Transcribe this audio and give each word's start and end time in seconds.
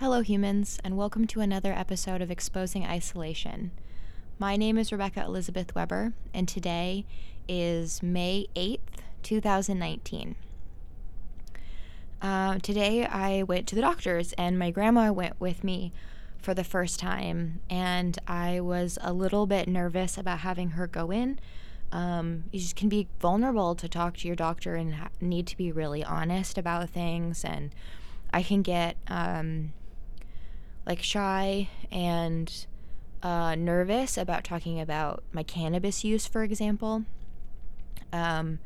Hello, 0.00 0.20
humans, 0.20 0.78
and 0.84 0.96
welcome 0.96 1.26
to 1.26 1.40
another 1.40 1.72
episode 1.72 2.22
of 2.22 2.30
Exposing 2.30 2.86
Isolation. 2.86 3.72
My 4.38 4.54
name 4.56 4.78
is 4.78 4.92
Rebecca 4.92 5.24
Elizabeth 5.24 5.74
Weber, 5.74 6.12
and 6.32 6.46
today 6.46 7.04
is 7.48 8.00
May 8.00 8.46
8th, 8.54 9.02
2019. 9.24 10.36
Uh, 12.22 12.58
today 12.60 13.06
I 13.06 13.42
went 13.42 13.66
to 13.66 13.74
the 13.74 13.80
doctor's, 13.80 14.32
and 14.34 14.56
my 14.56 14.70
grandma 14.70 15.10
went 15.10 15.40
with 15.40 15.64
me 15.64 15.92
for 16.40 16.54
the 16.54 16.62
first 16.62 17.00
time, 17.00 17.60
and 17.68 18.20
I 18.28 18.60
was 18.60 19.00
a 19.02 19.12
little 19.12 19.46
bit 19.46 19.66
nervous 19.66 20.16
about 20.16 20.38
having 20.38 20.70
her 20.70 20.86
go 20.86 21.10
in. 21.10 21.40
Um, 21.90 22.44
you 22.52 22.60
just 22.60 22.76
can 22.76 22.88
be 22.88 23.08
vulnerable 23.18 23.74
to 23.74 23.88
talk 23.88 24.18
to 24.18 24.28
your 24.28 24.36
doctor 24.36 24.76
and 24.76 24.94
ha- 24.94 25.08
need 25.20 25.48
to 25.48 25.56
be 25.56 25.72
really 25.72 26.04
honest 26.04 26.56
about 26.56 26.88
things, 26.88 27.44
and 27.44 27.74
I 28.32 28.44
can 28.44 28.62
get 28.62 28.96
um, 29.08 29.72
like 30.88 31.02
shy 31.02 31.68
and 31.92 32.66
uh, 33.22 33.54
nervous 33.54 34.16
about 34.16 34.42
talking 34.42 34.80
about 34.80 35.22
my 35.32 35.42
cannabis 35.42 36.02
use, 36.02 36.26
for 36.26 36.42
example, 36.42 37.04
um, 38.12 38.58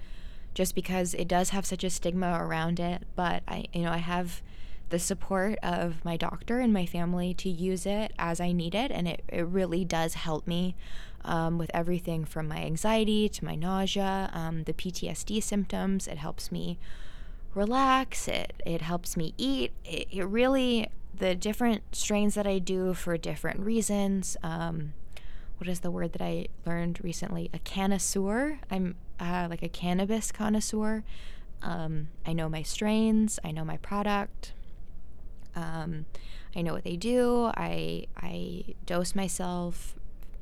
just 0.54 0.74
because 0.74 1.14
it 1.14 1.26
does 1.26 1.50
have 1.50 1.66
such 1.66 1.82
a 1.82 1.90
stigma 1.90 2.38
around 2.40 2.78
it. 2.78 3.02
But 3.16 3.42
I, 3.48 3.64
you 3.72 3.82
know, 3.82 3.90
I 3.90 3.98
have 3.98 4.40
the 4.90 5.00
support 5.00 5.58
of 5.62 6.04
my 6.04 6.16
doctor 6.16 6.60
and 6.60 6.72
my 6.72 6.86
family 6.86 7.34
to 7.34 7.48
use 7.48 7.86
it 7.86 8.12
as 8.18 8.40
I 8.40 8.52
need 8.52 8.74
it, 8.74 8.92
and 8.92 9.08
it, 9.08 9.22
it 9.28 9.46
really 9.46 9.84
does 9.84 10.14
help 10.14 10.46
me 10.46 10.76
um, 11.24 11.58
with 11.58 11.70
everything 11.74 12.24
from 12.24 12.46
my 12.46 12.58
anxiety 12.58 13.28
to 13.30 13.44
my 13.44 13.56
nausea, 13.56 14.30
um, 14.32 14.64
the 14.64 14.72
PTSD 14.72 15.42
symptoms. 15.42 16.06
It 16.06 16.18
helps 16.18 16.52
me 16.52 16.78
relax. 17.54 18.28
It 18.28 18.52
it 18.64 18.82
helps 18.82 19.16
me 19.16 19.34
eat. 19.38 19.72
It, 19.84 20.08
it 20.10 20.24
really 20.24 20.88
the 21.14 21.34
different 21.34 21.82
strains 21.94 22.34
that 22.34 22.46
I 22.46 22.58
do 22.58 22.94
for 22.94 23.16
different 23.16 23.60
reasons. 23.60 24.36
Um, 24.42 24.94
what 25.58 25.68
is 25.68 25.80
the 25.80 25.90
word 25.90 26.12
that 26.12 26.22
I 26.22 26.46
learned 26.66 26.98
recently? 27.02 27.50
A 27.54 27.58
connoisseur. 27.60 28.58
I'm 28.70 28.96
uh, 29.20 29.46
like 29.48 29.62
a 29.62 29.68
cannabis 29.68 30.32
connoisseur. 30.32 31.04
Um, 31.62 32.08
I 32.26 32.32
know 32.32 32.48
my 32.48 32.62
strains. 32.62 33.38
I 33.44 33.52
know 33.52 33.64
my 33.64 33.76
product. 33.76 34.54
Um, 35.54 36.06
I 36.56 36.62
know 36.62 36.72
what 36.72 36.84
they 36.84 36.96
do. 36.96 37.52
I 37.54 38.06
I 38.16 38.74
dose 38.86 39.14
myself 39.14 39.94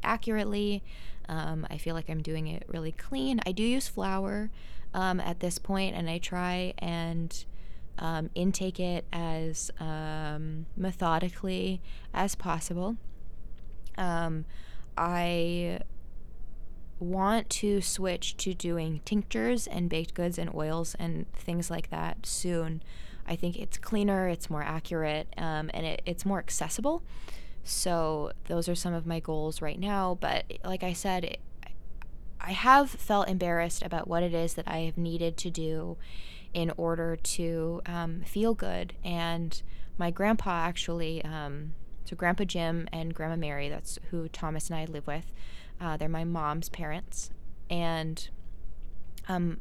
accurately. 0.02 0.82
Um, 1.28 1.66
I 1.70 1.78
feel 1.78 1.94
like 1.94 2.08
I'm 2.08 2.22
doing 2.22 2.46
it 2.46 2.64
really 2.66 2.92
clean. 2.92 3.40
I 3.46 3.52
do 3.52 3.62
use 3.62 3.88
flower 3.88 4.50
um, 4.94 5.20
at 5.20 5.40
this 5.40 5.58
point, 5.58 5.94
and 5.94 6.08
I 6.08 6.18
try 6.18 6.74
and 6.78 7.44
um, 8.00 8.30
intake 8.34 8.80
it 8.80 9.04
as 9.12 9.70
um, 9.78 10.66
methodically 10.76 11.80
as 12.12 12.34
possible. 12.34 12.96
Um, 13.96 14.46
I 14.96 15.80
want 16.98 17.48
to 17.50 17.80
switch 17.80 18.36
to 18.38 18.54
doing 18.54 19.00
tinctures 19.04 19.66
and 19.66 19.88
baked 19.88 20.14
goods 20.14 20.38
and 20.38 20.52
oils 20.54 20.96
and 20.98 21.30
things 21.34 21.70
like 21.70 21.90
that 21.90 22.26
soon. 22.26 22.82
I 23.26 23.36
think 23.36 23.58
it's 23.58 23.78
cleaner, 23.78 24.28
it's 24.28 24.50
more 24.50 24.62
accurate, 24.62 25.28
um, 25.36 25.70
and 25.72 25.86
it, 25.86 26.02
it's 26.04 26.24
more 26.24 26.38
accessible. 26.38 27.02
So, 27.62 28.32
those 28.46 28.68
are 28.68 28.74
some 28.74 28.94
of 28.94 29.06
my 29.06 29.20
goals 29.20 29.60
right 29.60 29.78
now. 29.78 30.16
But, 30.18 30.44
like 30.64 30.82
I 30.82 30.94
said, 30.94 31.24
it, 31.24 31.40
I 32.40 32.52
have 32.52 32.88
felt 32.90 33.28
embarrassed 33.28 33.82
about 33.82 34.08
what 34.08 34.22
it 34.22 34.32
is 34.32 34.54
that 34.54 34.66
I 34.66 34.78
have 34.80 34.96
needed 34.96 35.36
to 35.38 35.50
do 35.50 35.98
in 36.52 36.72
order 36.76 37.16
to 37.16 37.80
um, 37.86 38.22
feel 38.26 38.54
good. 38.54 38.94
And 39.04 39.62
my 39.98 40.10
grandpa 40.10 40.50
actually, 40.50 41.24
um, 41.24 41.74
so 42.04 42.16
Grandpa 42.16 42.44
Jim 42.44 42.88
and 42.92 43.14
Grandma 43.14 43.36
Mary, 43.36 43.68
that's 43.68 43.98
who 44.10 44.28
Thomas 44.28 44.68
and 44.68 44.78
I 44.78 44.84
live 44.86 45.06
with, 45.06 45.26
uh, 45.80 45.96
they're 45.96 46.08
my 46.08 46.24
mom's 46.24 46.68
parents. 46.68 47.30
And 47.68 48.28
um, 49.28 49.60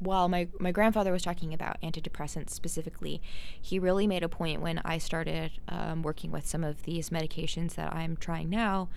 while 0.00 0.28
my, 0.28 0.48
my 0.58 0.72
grandfather 0.72 1.12
was 1.12 1.22
talking 1.22 1.54
about 1.54 1.80
antidepressants 1.82 2.50
specifically, 2.50 3.20
he 3.60 3.78
really 3.78 4.06
made 4.06 4.22
a 4.22 4.28
point 4.28 4.60
when 4.60 4.80
I 4.84 4.98
started 4.98 5.52
um, 5.68 6.02
working 6.02 6.30
with 6.30 6.46
some 6.46 6.64
of 6.64 6.82
these 6.82 7.10
medications 7.10 7.74
that 7.74 7.92
I'm 7.92 8.16
trying 8.16 8.50
now 8.50 8.88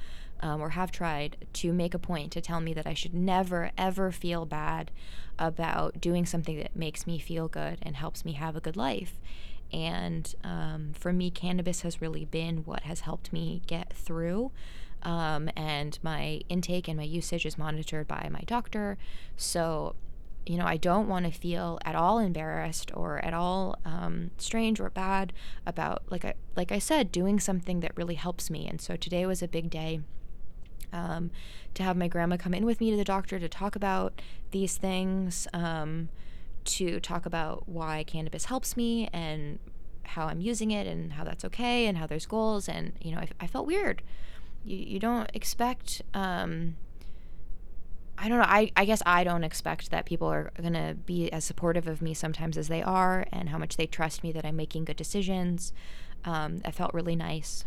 um, 0.42 0.62
or 0.62 0.70
have 0.70 0.92
tried 0.92 1.38
to 1.54 1.72
make 1.72 1.94
a 1.94 2.00
point 2.00 2.32
to 2.34 2.42
tell 2.42 2.60
me 2.60 2.74
that 2.74 2.86
I 2.86 2.94
should 2.94 3.14
never, 3.14 3.72
ever 3.78 4.12
feel 4.12 4.46
bad 4.46 4.92
about 5.40 6.02
doing 6.02 6.26
something 6.26 6.58
that 6.58 6.76
makes 6.76 7.08
me 7.08 7.18
feel 7.18 7.48
good 7.48 7.78
and 7.82 7.96
helps 7.96 8.26
me 8.26 8.34
have 8.34 8.56
a 8.56 8.60
good 8.60 8.76
life. 8.76 9.20
And 9.72 10.34
um, 10.44 10.92
for 10.94 11.14
me, 11.14 11.32
cannabis 11.32 11.82
has 11.82 12.02
really 12.02 12.26
been 12.26 12.58
what 12.66 12.84
has 12.84 13.02
helped 13.02 13.34
me 13.34 13.62
get 13.66 13.94
through. 13.94 14.52
Um, 15.02 15.50
and 15.56 15.98
my 16.04 16.42
intake 16.50 16.88
and 16.88 16.98
my 16.98 17.04
usage 17.04 17.46
is 17.46 17.58
monitored 17.58 18.08
by 18.08 18.30
my 18.32 18.42
doctor. 18.42 18.98
So, 19.36 19.96
you 20.46 20.58
know, 20.58 20.66
I 20.66 20.78
don't 20.78 21.08
want 21.08 21.26
to 21.26 21.32
feel 21.32 21.80
at 21.86 21.96
all 21.96 22.20
embarrassed 22.20 22.92
or 22.94 23.24
at 23.24 23.34
all 23.34 23.78
um, 23.86 24.32
strange 24.38 24.80
or 24.80 24.90
bad 24.90 25.32
about, 25.66 26.04
like 26.10 26.26
I 26.26 26.34
like 26.56 26.72
I 26.72 26.80
said, 26.80 27.12
doing 27.12 27.40
something 27.40 27.80
that 27.80 27.96
really 27.96 28.16
helps 28.16 28.50
me. 28.50 28.68
And 28.68 28.82
so 28.82 28.96
today 28.96 29.26
was 29.26 29.42
a 29.42 29.48
big 29.48 29.70
day 29.70 30.02
um, 30.92 31.32
to 31.74 31.84
have 31.84 31.98
my 31.98 32.08
grandma 32.08 32.38
come 32.38 32.54
in 32.54 32.66
with 32.66 32.80
me 32.82 32.92
to 32.92 32.98
the 32.98 33.04
doctor 33.04 33.40
to 33.40 33.50
talk 33.50 33.76
about 33.76 34.22
these 34.52 34.78
things, 34.78 35.48
um, 35.54 36.10
to 36.66 37.00
talk 37.00 37.26
about 37.26 37.68
why 37.68 38.04
cannabis 38.04 38.46
helps 38.46 38.76
me 38.78 39.10
and 39.14 39.60
how 40.04 40.28
I'm 40.28 40.42
using 40.42 40.72
it 40.72 40.86
and 40.86 41.14
how 41.14 41.24
that's 41.24 41.46
okay 41.46 41.88
and 41.88 41.98
how 41.98 42.06
there's 42.06 42.26
goals. 42.26 42.68
And, 42.68 42.94
you 43.02 43.12
know, 43.16 43.20
I, 43.20 43.28
I 43.40 43.48
felt 43.48 43.66
weird. 43.66 44.04
You, 44.66 44.78
you 44.78 45.00
don't 45.00 45.30
expect, 45.34 46.02
um, 46.14 46.76
I 48.24 48.30
don't 48.30 48.38
know. 48.38 48.46
I, 48.48 48.72
I 48.78 48.86
guess 48.86 49.04
I 49.06 49.26
don't 49.26 49.44
expect 49.44 49.92
that 49.92 50.06
people 50.06 50.30
are 50.30 50.54
going 50.58 50.72
to 50.72 50.96
be 51.06 51.30
as 51.34 51.44
supportive 51.44 51.90
of 51.90 52.02
me 52.02 52.14
sometimes 52.14 52.58
as 52.58 52.70
they 52.70 52.82
are 52.82 53.26
and 53.34 53.50
how 53.50 53.58
much 53.58 53.76
they 53.76 53.86
trust 53.86 54.24
me 54.24 54.32
that 54.32 54.46
I'm 54.46 54.56
making 54.56 54.86
good 54.86 54.96
decisions. 54.96 55.74
Um, 56.24 56.60
that 56.60 56.74
felt 56.74 56.94
really 56.94 57.18
nice. 57.18 57.66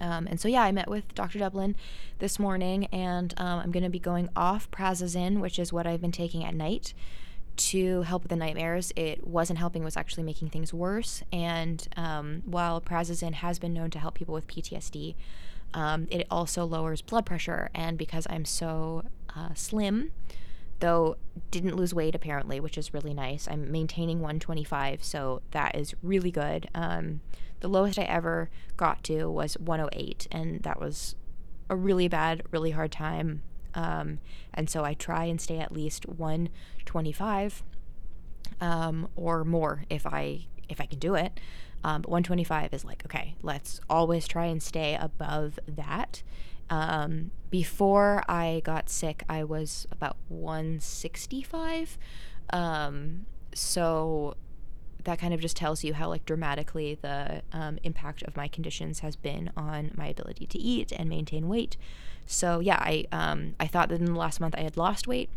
Um, 0.00 0.26
and 0.26 0.38
so, 0.38 0.48
yeah, 0.48 0.62
I 0.64 0.70
met 0.70 0.86
with 0.86 1.14
Dr. 1.14 1.38
Dublin 1.38 1.76
this 2.18 2.38
morning, 2.38 2.88
and 2.92 3.32
um, 3.38 3.60
I'm 3.60 3.72
going 3.72 3.84
to 3.84 3.88
be 3.88 3.98
going 3.98 4.28
off 4.36 4.70
prazosin, 4.70 5.40
which 5.40 5.58
is 5.58 5.72
what 5.72 5.86
I've 5.86 6.02
been 6.02 6.12
taking 6.12 6.44
at 6.44 6.54
night 6.54 6.92
to 7.56 8.02
help 8.02 8.24
with 8.24 8.30
the 8.30 8.36
nightmares. 8.36 8.92
It 8.96 9.26
wasn't 9.26 9.58
helping, 9.60 9.80
it 9.80 9.86
was 9.86 9.96
actually 9.96 10.24
making 10.24 10.50
things 10.50 10.74
worse. 10.74 11.22
And 11.32 11.88
um, 11.96 12.42
while 12.44 12.82
prazosin 12.82 13.32
has 13.32 13.58
been 13.58 13.72
known 13.72 13.88
to 13.92 13.98
help 13.98 14.14
people 14.14 14.34
with 14.34 14.46
PTSD, 14.46 15.14
um, 15.74 16.06
it 16.10 16.26
also 16.30 16.64
lowers 16.64 17.02
blood 17.02 17.26
pressure. 17.26 17.70
And 17.74 17.98
because 17.98 18.26
I'm 18.30 18.44
so 18.44 19.04
uh, 19.34 19.54
slim, 19.54 20.12
though 20.80 21.16
didn't 21.50 21.76
lose 21.76 21.94
weight 21.94 22.14
apparently, 22.14 22.60
which 22.60 22.78
is 22.78 22.94
really 22.94 23.14
nice. 23.14 23.48
I'm 23.50 23.70
maintaining 23.70 24.20
125, 24.20 25.02
so 25.02 25.42
that 25.50 25.74
is 25.74 25.94
really 26.02 26.30
good. 26.30 26.68
Um, 26.74 27.20
the 27.60 27.68
lowest 27.68 27.98
I 27.98 28.04
ever 28.04 28.50
got 28.76 29.02
to 29.04 29.26
was 29.26 29.54
108, 29.58 30.28
and 30.30 30.62
that 30.62 30.80
was 30.80 31.16
a 31.68 31.76
really 31.76 32.08
bad, 32.08 32.42
really 32.50 32.70
hard 32.70 32.92
time. 32.92 33.42
Um, 33.74 34.20
and 34.54 34.70
so 34.70 34.84
I 34.84 34.94
try 34.94 35.24
and 35.24 35.40
stay 35.40 35.58
at 35.58 35.72
least 35.72 36.06
125 36.08 37.62
um, 38.60 39.08
or 39.16 39.44
more 39.44 39.84
if 39.90 40.06
I 40.06 40.46
if 40.68 40.80
I 40.80 40.86
can 40.86 40.98
do 40.98 41.14
it. 41.14 41.38
Um, 41.84 42.02
but 42.02 42.10
125 42.10 42.72
is 42.72 42.84
like 42.84 43.04
okay, 43.04 43.36
let's 43.42 43.80
always 43.88 44.26
try 44.26 44.46
and 44.46 44.62
stay 44.62 44.96
above 45.00 45.58
that. 45.66 46.22
Um, 46.70 47.30
before 47.50 48.22
I 48.28 48.60
got 48.64 48.90
sick, 48.90 49.22
I 49.28 49.44
was 49.44 49.86
about 49.90 50.16
165. 50.28 51.96
Um, 52.50 53.26
so 53.54 54.36
that 55.04 55.18
kind 55.18 55.32
of 55.32 55.40
just 55.40 55.56
tells 55.56 55.84
you 55.84 55.94
how 55.94 56.08
like 56.08 56.26
dramatically 56.26 56.98
the 57.00 57.42
um, 57.52 57.78
impact 57.82 58.22
of 58.24 58.36
my 58.36 58.48
conditions 58.48 59.00
has 59.00 59.16
been 59.16 59.50
on 59.56 59.92
my 59.96 60.06
ability 60.08 60.46
to 60.46 60.58
eat 60.58 60.92
and 60.92 61.08
maintain 61.08 61.48
weight. 61.48 61.76
So 62.26 62.60
yeah, 62.60 62.78
I 62.78 63.06
um, 63.12 63.54
I 63.58 63.66
thought 63.66 63.88
that 63.88 64.00
in 64.00 64.06
the 64.06 64.18
last 64.18 64.40
month 64.40 64.54
I 64.56 64.62
had 64.62 64.76
lost 64.76 65.06
weight, 65.06 65.30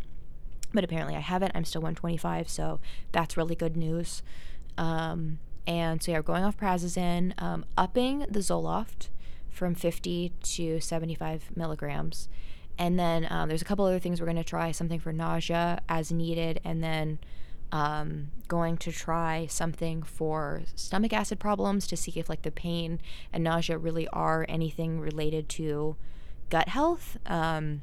but 0.74 0.84
apparently 0.84 1.16
I 1.16 1.22
haven't. 1.22 1.54
I'm 1.56 1.64
still 1.64 1.82
125, 1.82 2.50
so 2.50 2.80
that's 3.12 3.38
really 3.38 3.56
good 3.56 3.78
news. 3.78 4.24
Um, 4.78 5.40
and 5.68 6.02
so 6.02 6.12
yeah, 6.12 6.18
we're 6.20 6.24
going 6.24 6.44
off 6.44 6.58
prazosin, 6.58 7.40
um, 7.42 7.66
upping 7.78 8.26
the 8.30 8.40
Zoloft 8.40 9.10
from 9.50 9.76
50 9.76 10.32
to 10.42 10.80
75 10.80 11.56
milligrams. 11.56 12.30
And 12.78 12.98
then 13.00 13.28
um, 13.30 13.50
there's 13.50 13.62
a 13.62 13.66
couple 13.66 13.86
other 13.86 14.00
things 14.00 14.20
we're 14.20 14.26
going 14.26 14.38
to 14.38 14.44
try 14.44 14.72
something 14.72 15.00
for 15.00 15.14
nausea 15.14 15.82
as 15.88 16.12
needed, 16.12 16.60
and 16.64 16.84
then 16.84 17.20
um, 17.72 18.32
going 18.48 18.78
to 18.78 18.92
try 18.92 19.46
something 19.48 20.04
for 20.04 20.64
stomach 20.76 21.14
acid 21.14 21.40
problems 21.40 21.88
to 21.88 21.96
see 21.96 22.12
if 22.16 22.28
like 22.28 22.42
the 22.42 22.52
pain 22.52 23.00
and 23.32 23.44
nausea 23.44 23.78
really 23.78 24.08
are 24.10 24.46
anything 24.50 25.00
related 25.00 25.48
to 25.50 25.96
gut 26.50 26.70
health. 26.70 27.18
Um, 27.26 27.82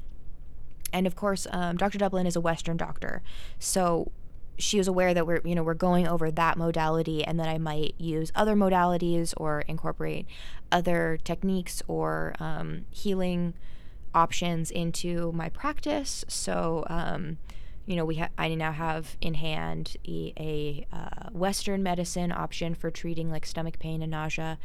and 0.91 1.07
of 1.07 1.15
course, 1.15 1.47
um, 1.51 1.77
Dr. 1.77 1.97
Dublin 1.97 2.27
is 2.27 2.35
a 2.35 2.41
Western 2.41 2.77
doctor, 2.77 3.21
so 3.57 4.11
she 4.59 4.77
was 4.77 4.87
aware 4.87 5.13
that 5.13 5.25
we're 5.25 5.41
you 5.45 5.55
know 5.55 5.63
we're 5.63 5.73
going 5.73 6.07
over 6.07 6.29
that 6.29 6.57
modality 6.57 7.23
and 7.23 7.39
that 7.39 7.47
I 7.47 7.57
might 7.57 7.95
use 7.97 8.31
other 8.35 8.55
modalities 8.55 9.33
or 9.37 9.61
incorporate 9.61 10.27
other 10.71 11.17
techniques 11.23 11.81
or 11.87 12.35
um, 12.39 12.85
healing 12.91 13.53
options 14.13 14.69
into 14.69 15.31
my 15.31 15.49
practice. 15.49 16.25
So 16.27 16.85
um, 16.87 17.37
you 17.85 17.95
know 17.95 18.05
we 18.05 18.15
ha- 18.15 18.29
I 18.37 18.53
now 18.55 18.71
have 18.71 19.17
in 19.21 19.35
hand 19.35 19.95
a, 20.07 20.33
a 20.37 20.87
uh, 20.95 21.29
Western 21.31 21.81
medicine 21.81 22.31
option 22.31 22.75
for 22.75 22.91
treating 22.91 23.31
like 23.31 23.45
stomach 23.45 23.79
pain 23.79 24.01
and 24.01 24.11
nausea 24.11 24.59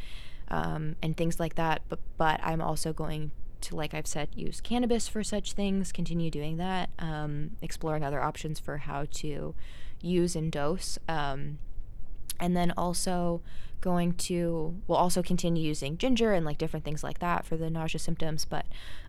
um, 0.48 0.96
and 1.02 1.16
things 1.16 1.38
like 1.38 1.54
that. 1.54 1.82
But 1.88 2.00
but 2.18 2.40
I'm 2.42 2.60
also 2.60 2.92
going 2.92 3.30
to, 3.64 3.76
like 3.76 3.94
I've 3.94 4.06
said, 4.06 4.28
use 4.34 4.60
cannabis 4.60 5.08
for 5.08 5.22
such 5.22 5.52
things. 5.52 5.92
Continue 5.92 6.30
doing 6.30 6.56
that. 6.56 6.90
Um, 6.98 7.52
exploring 7.62 8.04
other 8.04 8.22
options 8.22 8.58
for 8.58 8.78
how 8.78 9.06
to 9.12 9.54
use 10.00 10.36
and 10.36 10.50
dose. 10.50 10.98
Um, 11.08 11.58
and 12.40 12.56
then 12.56 12.72
also 12.76 13.42
going 13.84 14.14
to 14.14 14.74
we'll 14.88 14.96
also 14.96 15.22
continue 15.22 15.62
using 15.62 15.98
ginger 15.98 16.32
and 16.32 16.46
like 16.46 16.56
different 16.56 16.86
things 16.86 17.04
like 17.04 17.18
that 17.18 17.44
for 17.44 17.58
the 17.58 17.68
nausea 17.68 17.98
symptoms 17.98 18.46
but 18.46 18.64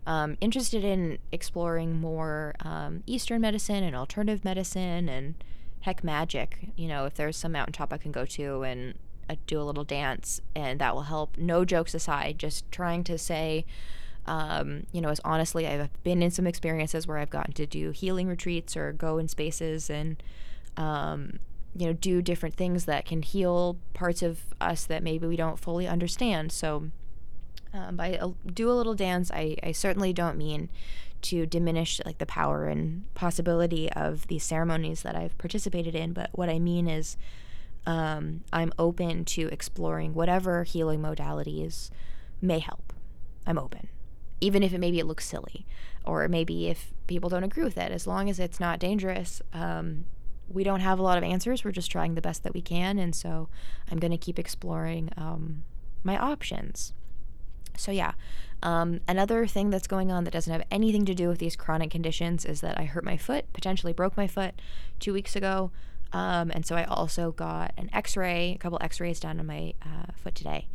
um, 0.06 0.36
interested 0.38 0.84
in 0.84 1.18
exploring 1.32 1.98
more 1.98 2.54
um, 2.60 3.02
eastern 3.06 3.40
medicine 3.40 3.82
and 3.82 3.96
alternative 3.96 4.44
medicine 4.44 5.08
and 5.08 5.34
heck 5.80 6.04
magic 6.04 6.68
you 6.76 6.86
know 6.86 7.06
if 7.06 7.14
there's 7.14 7.38
some 7.38 7.52
mountaintop 7.52 7.90
i 7.90 7.96
can 7.96 8.12
go 8.12 8.26
to 8.26 8.64
and 8.64 8.92
uh, 9.30 9.34
do 9.46 9.58
a 9.58 9.64
little 9.64 9.82
dance 9.82 10.42
and 10.54 10.78
that 10.78 10.94
will 10.94 11.04
help 11.04 11.38
no 11.38 11.64
jokes 11.64 11.94
aside 11.94 12.38
just 12.38 12.70
trying 12.70 13.02
to 13.02 13.16
say 13.16 13.64
um, 14.26 14.86
you 14.92 15.00
know 15.00 15.08
as 15.08 15.20
honestly 15.24 15.66
i've 15.66 16.02
been 16.02 16.22
in 16.22 16.30
some 16.30 16.46
experiences 16.46 17.06
where 17.06 17.18
i've 17.18 17.30
gotten 17.30 17.52
to 17.52 17.66
do 17.66 17.90
healing 17.90 18.28
retreats 18.28 18.76
or 18.76 18.92
go 18.92 19.18
in 19.18 19.28
spaces 19.28 19.88
and 19.88 20.22
um, 20.76 21.38
you 21.78 21.86
know, 21.86 21.92
do 21.92 22.22
different 22.22 22.54
things 22.54 22.86
that 22.86 23.04
can 23.04 23.22
heal 23.22 23.76
parts 23.94 24.22
of 24.22 24.40
us 24.60 24.84
that 24.86 25.02
maybe 25.02 25.26
we 25.26 25.36
don't 25.36 25.58
fully 25.58 25.86
understand. 25.86 26.52
So, 26.52 26.90
um, 27.74 27.96
by 27.96 28.18
do 28.46 28.70
a 28.70 28.72
little 28.72 28.94
dance, 28.94 29.30
I, 29.32 29.56
I 29.62 29.72
certainly 29.72 30.12
don't 30.12 30.38
mean 30.38 30.70
to 31.22 31.44
diminish 31.44 32.00
like 32.06 32.18
the 32.18 32.26
power 32.26 32.66
and 32.66 33.12
possibility 33.14 33.90
of 33.92 34.26
these 34.28 34.44
ceremonies 34.44 35.02
that 35.02 35.16
I've 35.16 35.36
participated 35.38 35.94
in, 35.94 36.12
but 36.12 36.30
what 36.32 36.48
I 36.48 36.58
mean 36.58 36.88
is 36.88 37.16
um, 37.84 38.42
I'm 38.52 38.72
open 38.78 39.24
to 39.26 39.48
exploring 39.48 40.14
whatever 40.14 40.64
healing 40.64 41.00
modalities 41.00 41.90
may 42.40 42.58
help. 42.58 42.92
I'm 43.46 43.58
open, 43.58 43.88
even 44.40 44.62
if 44.62 44.72
it 44.72 44.78
maybe 44.78 44.98
it 44.98 45.06
looks 45.06 45.26
silly, 45.26 45.66
or 46.04 46.28
maybe 46.28 46.68
if 46.68 46.92
people 47.06 47.30
don't 47.30 47.44
agree 47.44 47.64
with 47.64 47.78
it, 47.78 47.92
as 47.92 48.06
long 48.06 48.28
as 48.30 48.38
it's 48.38 48.60
not 48.60 48.78
dangerous. 48.78 49.42
Um, 49.52 50.06
we 50.48 50.62
don't 50.62 50.80
have 50.80 50.98
a 50.98 51.02
lot 51.02 51.18
of 51.18 51.24
answers. 51.24 51.64
We're 51.64 51.72
just 51.72 51.90
trying 51.90 52.14
the 52.14 52.20
best 52.20 52.44
that 52.44 52.54
we 52.54 52.62
can. 52.62 52.98
And 52.98 53.14
so 53.14 53.48
I'm 53.90 53.98
going 53.98 54.12
to 54.12 54.18
keep 54.18 54.38
exploring 54.38 55.10
um, 55.16 55.64
my 56.04 56.16
options. 56.16 56.92
So, 57.76 57.90
yeah, 57.90 58.12
um, 58.62 59.00
another 59.06 59.46
thing 59.46 59.70
that's 59.70 59.86
going 59.86 60.10
on 60.10 60.24
that 60.24 60.32
doesn't 60.32 60.52
have 60.52 60.64
anything 60.70 61.04
to 61.06 61.14
do 61.14 61.28
with 61.28 61.38
these 61.38 61.56
chronic 61.56 61.90
conditions 61.90 62.44
is 62.44 62.60
that 62.62 62.78
I 62.78 62.84
hurt 62.84 63.04
my 63.04 63.16
foot, 63.16 63.52
potentially 63.52 63.92
broke 63.92 64.16
my 64.16 64.26
foot 64.26 64.54
two 64.98 65.12
weeks 65.12 65.36
ago. 65.36 65.70
Um, 66.12 66.50
and 66.52 66.64
so 66.64 66.76
I 66.76 66.84
also 66.84 67.32
got 67.32 67.72
an 67.76 67.90
x 67.92 68.16
ray, 68.16 68.52
a 68.54 68.58
couple 68.58 68.78
x 68.80 69.00
rays 69.00 69.20
done 69.20 69.38
on 69.40 69.46
my 69.46 69.74
uh, 69.82 70.12
foot 70.16 70.34
today. 70.34 70.68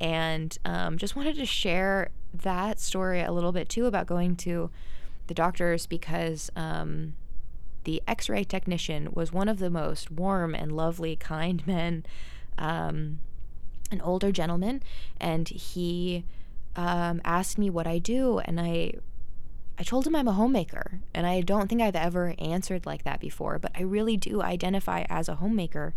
And 0.00 0.56
um, 0.64 0.98
just 0.98 1.14
wanted 1.14 1.36
to 1.36 1.46
share 1.46 2.10
that 2.34 2.80
story 2.80 3.20
a 3.20 3.32
little 3.32 3.52
bit 3.52 3.68
too 3.68 3.86
about 3.86 4.06
going 4.06 4.36
to 4.36 4.70
the 5.26 5.34
doctors 5.34 5.86
because 5.86 6.50
um, 6.56 7.14
the 7.84 8.02
x 8.06 8.28
ray 8.28 8.44
technician 8.44 9.08
was 9.12 9.32
one 9.32 9.48
of 9.48 9.58
the 9.58 9.70
most 9.70 10.10
warm 10.10 10.54
and 10.54 10.72
lovely, 10.72 11.16
kind 11.16 11.66
men, 11.66 12.04
um, 12.58 13.18
an 13.90 14.00
older 14.00 14.32
gentleman, 14.32 14.82
and 15.20 15.48
he 15.48 16.24
um, 16.76 17.20
asked 17.24 17.58
me 17.58 17.70
what 17.70 17.86
I 17.86 17.98
do, 17.98 18.38
and 18.40 18.60
I. 18.60 18.94
I 19.78 19.84
told 19.84 20.06
him 20.06 20.14
I'm 20.14 20.28
a 20.28 20.32
homemaker, 20.32 21.00
and 21.14 21.26
I 21.26 21.40
don't 21.40 21.66
think 21.66 21.80
I've 21.80 21.96
ever 21.96 22.34
answered 22.38 22.84
like 22.84 23.04
that 23.04 23.20
before, 23.20 23.58
but 23.58 23.72
I 23.74 23.82
really 23.82 24.18
do 24.18 24.42
identify 24.42 25.06
as 25.08 25.30
a 25.30 25.36
homemaker. 25.36 25.94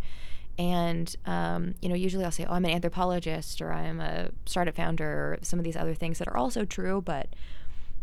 And, 0.58 1.14
um, 1.26 1.74
you 1.82 1.88
know, 1.88 1.94
usually 1.94 2.24
I'll 2.24 2.30
say, 2.30 2.46
oh, 2.48 2.54
I'm 2.54 2.64
an 2.64 2.70
anthropologist 2.70 3.60
or 3.60 3.72
I'm 3.72 4.00
a 4.00 4.30
startup 4.46 4.76
founder 4.76 5.06
or 5.06 5.38
some 5.42 5.58
of 5.58 5.64
these 5.64 5.76
other 5.76 5.94
things 5.94 6.18
that 6.18 6.28
are 6.28 6.36
also 6.36 6.64
true, 6.64 7.02
but 7.02 7.28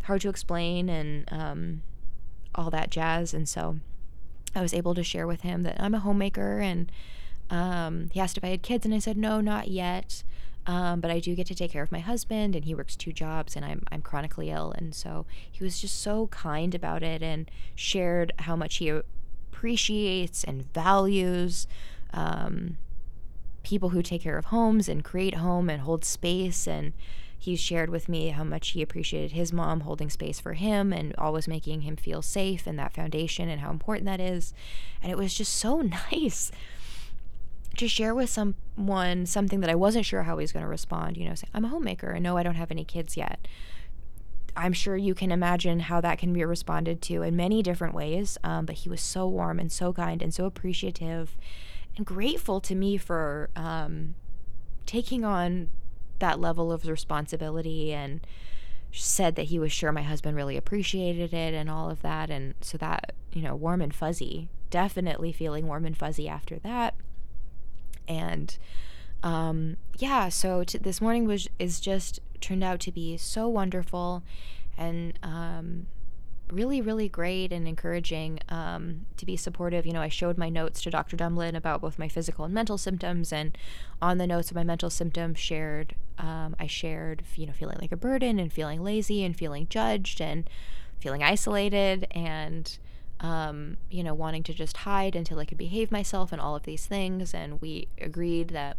hard 0.03 0.21
to 0.21 0.29
explain. 0.29 0.89
And, 0.89 1.27
um, 1.31 1.81
all 2.55 2.69
that 2.69 2.89
jazz. 2.89 3.33
And 3.33 3.47
so 3.47 3.77
I 4.55 4.61
was 4.61 4.73
able 4.73 4.95
to 4.95 5.03
share 5.03 5.27
with 5.27 5.41
him 5.41 5.63
that 5.63 5.79
I'm 5.79 5.95
a 5.95 5.99
homemaker. 5.99 6.59
And 6.59 6.91
um, 7.49 8.09
he 8.13 8.19
asked 8.19 8.37
if 8.37 8.43
I 8.43 8.49
had 8.49 8.61
kids, 8.61 8.85
and 8.85 8.93
I 8.93 8.99
said, 8.99 9.17
no, 9.17 9.41
not 9.41 9.67
yet. 9.67 10.23
Um, 10.65 11.01
but 11.01 11.11
I 11.11 11.19
do 11.19 11.35
get 11.35 11.47
to 11.47 11.55
take 11.55 11.71
care 11.71 11.83
of 11.83 11.91
my 11.91 11.99
husband, 11.99 12.55
and 12.55 12.63
he 12.63 12.73
works 12.73 12.95
two 12.95 13.11
jobs, 13.11 13.55
and 13.55 13.65
I'm, 13.65 13.83
I'm 13.91 14.01
chronically 14.01 14.49
ill. 14.49 14.73
And 14.77 14.95
so 14.95 15.25
he 15.51 15.63
was 15.63 15.81
just 15.81 16.01
so 16.01 16.27
kind 16.27 16.73
about 16.73 17.03
it 17.03 17.21
and 17.21 17.51
shared 17.75 18.31
how 18.39 18.55
much 18.55 18.77
he 18.77 18.87
appreciates 18.87 20.43
and 20.43 20.71
values 20.73 21.67
um, 22.13 22.77
people 23.63 23.89
who 23.89 24.01
take 24.01 24.21
care 24.21 24.37
of 24.37 24.45
homes 24.45 24.87
and 24.87 25.03
create 25.03 25.35
home 25.35 25.69
and 25.69 25.81
hold 25.81 26.05
space 26.05 26.67
and 26.67 26.93
he 27.43 27.57
shared 27.57 27.89
with 27.89 28.07
me 28.07 28.29
how 28.29 28.43
much 28.43 28.69
he 28.69 28.81
appreciated 28.81 29.33
his 29.33 29.51
mom 29.51 29.81
holding 29.81 30.09
space 30.09 30.39
for 30.39 30.53
him 30.53 30.93
and 30.93 31.13
always 31.17 31.45
making 31.45 31.81
him 31.81 31.97
feel 31.97 32.21
safe 32.21 32.65
and 32.65 32.79
that 32.79 32.93
foundation 32.93 33.49
and 33.49 33.59
how 33.59 33.69
important 33.69 34.05
that 34.05 34.21
is. 34.21 34.53
And 35.01 35.11
it 35.11 35.17
was 35.17 35.33
just 35.33 35.53
so 35.53 35.81
nice 36.11 36.53
to 37.75 37.87
share 37.89 38.15
with 38.15 38.29
someone 38.29 39.25
something 39.25 39.59
that 39.59 39.69
I 39.69 39.75
wasn't 39.75 40.05
sure 40.05 40.23
how 40.23 40.37
he 40.37 40.43
was 40.43 40.53
going 40.53 40.63
to 40.63 40.69
respond. 40.69 41.17
You 41.17 41.27
know, 41.27 41.35
say, 41.35 41.47
I'm 41.53 41.65
a 41.65 41.67
homemaker 41.67 42.11
and 42.11 42.23
no, 42.23 42.37
I 42.37 42.43
don't 42.43 42.55
have 42.55 42.71
any 42.71 42.85
kids 42.85 43.17
yet. 43.17 43.45
I'm 44.55 44.71
sure 44.71 44.95
you 44.95 45.13
can 45.13 45.29
imagine 45.29 45.81
how 45.81 45.99
that 45.99 46.19
can 46.19 46.31
be 46.31 46.45
responded 46.45 47.01
to 47.03 47.23
in 47.23 47.35
many 47.35 47.61
different 47.61 47.93
ways. 47.93 48.37
Um, 48.43 48.65
but 48.65 48.75
he 48.75 48.89
was 48.89 49.01
so 49.01 49.27
warm 49.27 49.59
and 49.59 49.69
so 49.69 49.91
kind 49.91 50.21
and 50.21 50.33
so 50.33 50.45
appreciative 50.45 51.35
grateful 52.03 52.59
to 52.61 52.75
me 52.75 52.97
for 52.97 53.49
um, 53.55 54.15
taking 54.85 55.23
on 55.23 55.69
that 56.19 56.39
level 56.39 56.71
of 56.71 56.87
responsibility 56.87 57.93
and 57.93 58.25
said 58.91 59.35
that 59.35 59.43
he 59.45 59.59
was 59.59 59.71
sure 59.71 59.91
my 59.91 60.03
husband 60.03 60.35
really 60.35 60.55
appreciated 60.55 61.33
it 61.33 61.53
and 61.53 61.69
all 61.69 61.89
of 61.89 62.01
that. 62.01 62.29
And 62.29 62.55
so 62.61 62.77
that 62.77 63.13
you 63.31 63.41
know 63.41 63.55
warm 63.55 63.81
and 63.81 63.93
fuzzy 63.93 64.49
definitely 64.69 65.31
feeling 65.31 65.67
warm 65.67 65.85
and 65.85 65.97
fuzzy 65.97 66.27
after 66.27 66.59
that. 66.59 66.95
And 68.07 68.57
um, 69.21 69.77
yeah 69.97 70.29
so 70.29 70.63
t- 70.63 70.77
this 70.77 70.99
morning 70.99 71.25
was 71.25 71.47
is 71.59 71.79
just 71.79 72.19
turned 72.41 72.63
out 72.63 72.79
to 72.81 72.91
be 72.91 73.17
so 73.17 73.47
wonderful. 73.47 74.23
And 74.77 75.17
um, 75.21 75.87
really, 76.51 76.81
really 76.81 77.09
great 77.09 77.51
and 77.51 77.67
encouraging 77.67 78.39
um, 78.49 79.05
to 79.17 79.25
be 79.25 79.35
supportive. 79.35 79.85
You 79.85 79.93
know, 79.93 80.01
I 80.01 80.09
showed 80.09 80.37
my 80.37 80.49
notes 80.49 80.81
to 80.83 80.91
Dr. 80.91 81.15
Dublin 81.15 81.55
about 81.55 81.81
both 81.81 81.97
my 81.97 82.07
physical 82.07 82.45
and 82.45 82.53
mental 82.53 82.77
symptoms, 82.77 83.33
and 83.33 83.57
on 84.01 84.17
the 84.17 84.27
notes 84.27 84.51
of 84.51 84.55
my 84.55 84.63
mental 84.63 84.89
symptoms, 84.89 85.39
shared 85.39 85.95
um, 86.17 86.55
I 86.59 86.67
shared, 86.67 87.23
you 87.35 87.47
know, 87.47 87.53
feeling 87.53 87.77
like 87.81 87.91
a 87.91 87.97
burden 87.97 88.39
and 88.39 88.53
feeling 88.53 88.83
lazy 88.83 89.23
and 89.23 89.35
feeling 89.35 89.67
judged 89.67 90.21
and 90.21 90.47
feeling 90.99 91.23
isolated 91.23 92.07
and 92.11 92.77
um, 93.19 93.77
you 93.89 94.03
know, 94.03 94.13
wanting 94.13 94.43
to 94.43 94.53
just 94.53 94.77
hide 94.77 95.15
until 95.15 95.39
I 95.39 95.45
could 95.45 95.57
behave 95.57 95.91
myself 95.91 96.31
and 96.31 96.41
all 96.41 96.55
of 96.55 96.63
these 96.63 96.85
things. 96.85 97.33
And 97.33 97.61
we 97.61 97.87
agreed 97.99 98.49
that 98.49 98.77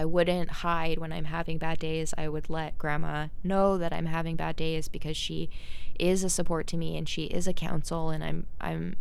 I 0.00 0.06
wouldn't 0.06 0.50
hide 0.50 0.96
when 0.96 1.12
I'm 1.12 1.26
having 1.26 1.58
bad 1.58 1.78
days. 1.78 2.14
I 2.16 2.26
would 2.26 2.48
let 2.48 2.78
grandma 2.78 3.26
know 3.44 3.76
that 3.76 3.92
I'm 3.92 4.06
having 4.06 4.34
bad 4.34 4.56
days 4.56 4.88
because 4.88 5.14
she 5.14 5.50
is 5.98 6.24
a 6.24 6.30
support 6.30 6.66
to 6.68 6.78
me 6.78 6.96
and 6.96 7.06
she 7.06 7.24
is 7.24 7.46
a 7.46 7.52
counsel 7.52 8.08
and 8.08 8.24
I'm 8.24 8.46
I'm 8.62 8.96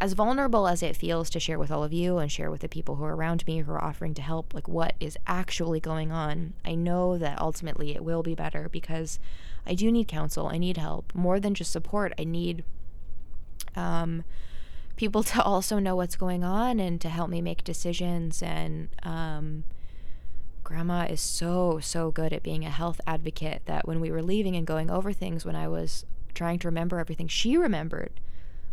as 0.00 0.12
vulnerable 0.12 0.68
as 0.68 0.80
it 0.80 0.96
feels 0.96 1.28
to 1.30 1.40
share 1.40 1.58
with 1.58 1.72
all 1.72 1.82
of 1.82 1.92
you 1.92 2.18
and 2.18 2.30
share 2.30 2.52
with 2.52 2.60
the 2.60 2.68
people 2.68 2.94
who 2.94 3.04
are 3.04 3.16
around 3.16 3.44
me 3.48 3.58
who 3.58 3.72
are 3.72 3.82
offering 3.82 4.14
to 4.14 4.22
help 4.22 4.54
like 4.54 4.68
what 4.68 4.94
is 5.00 5.18
actually 5.26 5.80
going 5.80 6.12
on. 6.12 6.52
I 6.64 6.76
know 6.76 7.18
that 7.18 7.40
ultimately 7.40 7.96
it 7.96 8.04
will 8.04 8.22
be 8.22 8.36
better 8.36 8.68
because 8.68 9.18
I 9.66 9.74
do 9.74 9.90
need 9.90 10.06
counsel. 10.06 10.46
I 10.46 10.58
need 10.58 10.76
help 10.76 11.12
more 11.16 11.40
than 11.40 11.54
just 11.54 11.72
support. 11.72 12.12
I 12.16 12.22
need 12.22 12.62
um 13.74 14.22
people 14.98 15.22
to 15.34 15.42
also 15.42 15.78
know 15.78 15.96
what's 15.96 16.16
going 16.16 16.44
on 16.44 16.78
and 16.78 17.00
to 17.00 17.08
help 17.08 17.30
me 17.30 17.40
make 17.40 17.64
decisions. 17.64 18.42
And 18.42 18.90
um, 19.02 19.64
grandma 20.62 21.06
is 21.06 21.22
so, 21.22 21.78
so 21.80 22.10
good 22.10 22.34
at 22.34 22.42
being 22.42 22.66
a 22.66 22.70
health 22.70 23.00
advocate 23.06 23.62
that 23.64 23.88
when 23.88 24.00
we 24.00 24.10
were 24.10 24.22
leaving 24.22 24.54
and 24.54 24.66
going 24.66 24.90
over 24.90 25.14
things, 25.14 25.46
when 25.46 25.56
I 25.56 25.68
was 25.68 26.04
trying 26.34 26.58
to 26.58 26.68
remember 26.68 26.98
everything, 26.98 27.28
she 27.28 27.56
remembered. 27.56 28.20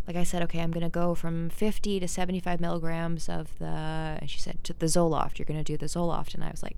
Like 0.06 0.18
I 0.18 0.24
said, 0.24 0.44
okay, 0.44 0.60
I'm 0.60 0.72
going 0.72 0.84
to 0.84 0.90
go 0.90 1.16
from 1.16 1.50
50 1.50 2.00
to 2.00 2.08
75 2.08 2.60
milligrams 2.60 3.28
of 3.28 3.58
the, 3.58 4.18
and 4.20 4.30
she 4.30 4.40
said, 4.40 4.64
to 4.66 4.74
the 4.74 4.86
Zoloft. 4.86 5.40
You're 5.40 5.48
going 5.48 5.64
to 5.64 5.64
do 5.64 5.78
the 5.78 5.88
Zoloft. 5.88 6.36
And 6.36 6.44
I 6.44 6.52
was 6.52 6.62
like, 6.62 6.78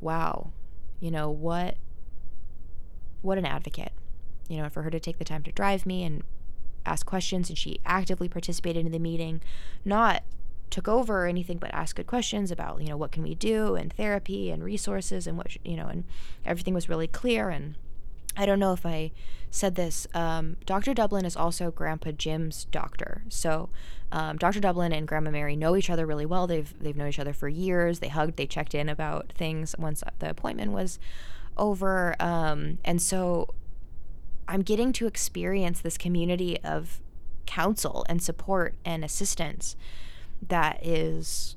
wow, 0.00 0.52
you 1.00 1.10
know, 1.10 1.28
what, 1.28 1.76
what 3.20 3.36
an 3.36 3.44
advocate. 3.44 3.92
You 4.48 4.58
know, 4.58 4.68
for 4.68 4.82
her 4.82 4.90
to 4.90 5.00
take 5.00 5.18
the 5.18 5.24
time 5.24 5.42
to 5.42 5.52
drive 5.52 5.86
me 5.86 6.04
and 6.04 6.22
ask 6.86 7.06
questions 7.06 7.48
and 7.48 7.58
she 7.58 7.80
actively 7.84 8.28
participated 8.28 8.84
in 8.86 8.92
the 8.92 8.98
meeting, 8.98 9.40
not 9.84 10.22
took 10.70 10.88
over 10.88 11.24
or 11.24 11.26
anything, 11.26 11.58
but 11.58 11.72
asked 11.72 11.96
good 11.96 12.06
questions 12.06 12.50
about, 12.50 12.80
you 12.82 12.88
know, 12.88 12.96
what 12.96 13.12
can 13.12 13.22
we 13.22 13.34
do 13.34 13.76
and 13.76 13.92
therapy 13.92 14.50
and 14.50 14.64
resources 14.64 15.26
and 15.26 15.36
what, 15.38 15.56
you 15.64 15.76
know, 15.76 15.86
and 15.86 16.04
everything 16.44 16.74
was 16.74 16.88
really 16.88 17.06
clear. 17.06 17.48
And 17.48 17.76
I 18.36 18.46
don't 18.46 18.58
know 18.58 18.72
if 18.72 18.84
I 18.84 19.12
said 19.50 19.76
this. 19.76 20.08
Um, 20.14 20.56
Dr. 20.66 20.92
Dublin 20.92 21.24
is 21.24 21.36
also 21.36 21.70
Grandpa 21.70 22.10
Jim's 22.10 22.64
doctor. 22.64 23.22
So 23.28 23.68
um, 24.10 24.36
Dr. 24.36 24.58
Dublin 24.58 24.92
and 24.92 25.06
Grandma 25.06 25.30
Mary 25.30 25.54
know 25.54 25.76
each 25.76 25.90
other 25.90 26.06
really 26.06 26.26
well. 26.26 26.46
They've 26.46 26.74
they've 26.80 26.96
known 26.96 27.08
each 27.08 27.20
other 27.20 27.32
for 27.32 27.48
years. 27.48 28.00
They 28.00 28.08
hugged. 28.08 28.36
They 28.36 28.46
checked 28.46 28.74
in 28.74 28.88
about 28.88 29.32
things 29.32 29.76
once 29.78 30.02
the 30.18 30.30
appointment 30.30 30.72
was 30.72 30.98
over. 31.56 32.16
Um, 32.18 32.78
and 32.84 33.00
so 33.00 33.54
I'm 34.48 34.62
getting 34.62 34.92
to 34.94 35.06
experience 35.06 35.80
this 35.80 35.96
community 35.96 36.58
of 36.62 37.00
counsel 37.46 38.04
and 38.08 38.22
support 38.22 38.74
and 38.84 39.04
assistance 39.04 39.76
that 40.48 40.84
is 40.84 41.56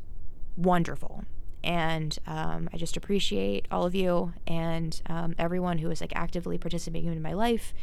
wonderful. 0.56 1.26
And 1.64 2.18
um, 2.26 2.70
I 2.74 2.78
just 2.78 2.96
appreciate 2.96 3.68
all 3.72 3.86
of 3.86 3.94
you 3.94 4.34
and 4.46 5.02
um, 5.08 5.36
everyone 5.38 5.80
who 5.80 5.90
is 5.92 6.02
like 6.02 6.14
actively 6.16 6.58
participating 6.58 7.12
in 7.12 7.22
my 7.22 7.34
life, 7.34 7.74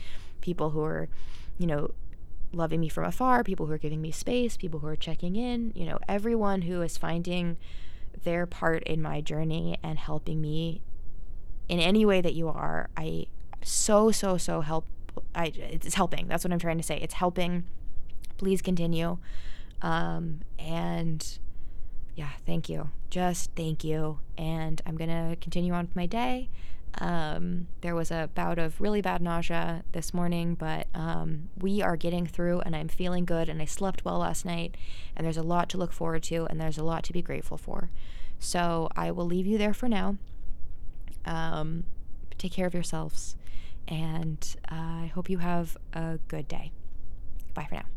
people 0.40 0.70
who 0.70 0.82
are, 0.82 1.08
you 1.58 1.66
know, 1.66 1.90
loving 2.52 2.80
me 2.80 2.88
from 2.88 3.04
afar, 3.04 3.44
people 3.44 3.66
who 3.66 3.72
are 3.72 3.78
giving 3.78 4.00
me 4.00 4.10
space, 4.10 4.56
people 4.56 4.80
who 4.80 4.86
are 4.86 4.96
checking 4.96 5.36
in, 5.36 5.72
you 5.74 5.84
know, 5.84 5.98
everyone 6.08 6.62
who 6.62 6.82
is 6.82 6.96
finding 6.96 7.56
their 8.22 8.46
part 8.46 8.82
in 8.84 9.02
my 9.02 9.20
journey 9.20 9.76
and 9.82 9.98
helping 9.98 10.40
me 10.40 10.80
in 11.68 11.80
any 11.80 12.06
way 12.06 12.20
that 12.20 12.34
you 12.34 12.48
are. 12.48 12.88
I 12.96 13.26
so, 13.62 14.10
so, 14.10 14.36
so 14.36 14.60
help. 14.60 14.86
I, 15.34 15.52
it's 15.56 15.94
helping. 15.94 16.28
That's 16.28 16.44
what 16.44 16.52
I'm 16.52 16.58
trying 16.58 16.78
to 16.78 16.82
say. 16.82 16.98
It's 16.98 17.14
helping. 17.14 17.64
Please 18.38 18.62
continue. 18.62 19.18
Um, 19.82 20.40
and 20.58 21.38
yeah, 22.14 22.30
thank 22.46 22.68
you. 22.68 22.90
Just 23.10 23.50
thank 23.56 23.84
you. 23.84 24.20
And 24.38 24.80
I'm 24.86 24.96
to 24.96 25.36
continue 25.40 25.72
on 25.72 25.86
with 25.86 25.96
my 25.96 26.06
day. 26.06 26.48
Um, 26.98 27.66
there 27.80 27.94
was 27.94 28.12
a 28.12 28.30
bout 28.34 28.58
of 28.58 28.80
really 28.80 29.02
bad 29.02 29.20
nausea 29.20 29.82
this 29.92 30.14
morning, 30.14 30.54
but 30.54 30.86
um, 30.94 31.48
we 31.58 31.82
are 31.82 31.96
getting 31.96 32.24
through 32.26 32.60
and 32.60 32.76
I'm 32.76 32.86
feeling 32.86 33.24
good 33.24 33.48
and 33.48 33.60
I 33.60 33.64
slept 33.64 34.04
well 34.04 34.18
last 34.18 34.44
night. 34.44 34.76
And 35.16 35.26
there's 35.26 35.36
a 35.36 35.42
lot 35.42 35.68
to 35.70 35.78
look 35.78 35.92
forward 35.92 36.22
to 36.24 36.46
and 36.46 36.60
there's 36.60 36.78
a 36.78 36.84
lot 36.84 37.02
to 37.04 37.12
be 37.12 37.22
grateful 37.22 37.58
for. 37.58 37.90
So 38.38 38.88
I 38.94 39.10
will 39.10 39.26
leave 39.26 39.46
you 39.46 39.58
there 39.58 39.74
for 39.74 39.88
now. 39.88 40.18
Um, 41.24 41.84
take 42.38 42.52
care 42.52 42.66
of 42.66 42.74
yourselves 42.74 43.36
and 43.88 44.56
uh, 44.70 44.74
I 45.04 45.12
hope 45.14 45.28
you 45.30 45.38
have 45.38 45.76
a 45.92 46.18
good 46.28 46.48
day. 46.48 46.72
Bye 47.54 47.66
for 47.68 47.76
now. 47.76 47.93